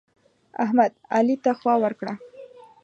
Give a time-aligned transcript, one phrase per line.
[0.63, 2.13] احمد؛ علي ته خوا ورکړه.